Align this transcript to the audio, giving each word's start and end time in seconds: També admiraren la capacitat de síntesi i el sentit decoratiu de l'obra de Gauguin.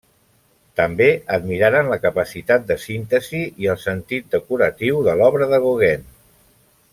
També 0.79 1.09
admiraren 1.35 1.91
la 1.91 1.99
capacitat 2.05 2.65
de 2.71 2.77
síntesi 2.85 3.43
i 3.65 3.69
el 3.75 3.79
sentit 3.85 4.35
decoratiu 4.37 5.05
de 5.09 5.15
l'obra 5.21 5.51
de 5.53 5.61
Gauguin. 5.67 6.11